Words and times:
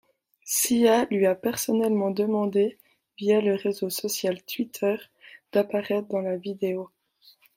Sia 0.45 1.05
lui 1.11 1.27
a 1.27 1.35
personnellement 1.35 2.09
demandé, 2.09 2.79
via 3.19 3.39
le 3.39 3.53
réseau 3.53 3.91
social 3.91 4.41
Twitter, 4.41 4.95
d’apparaître 5.51 6.07
dans 6.07 6.21
la 6.21 6.37
vidéo. 6.37 6.89